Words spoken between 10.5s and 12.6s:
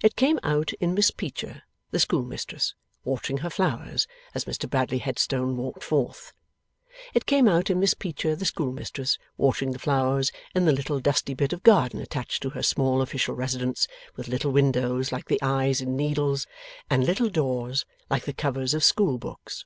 in the little dusty bit of garden attached to